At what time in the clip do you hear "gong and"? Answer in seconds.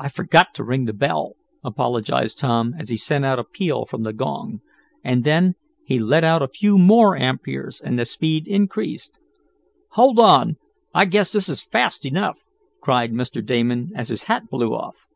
4.12-5.22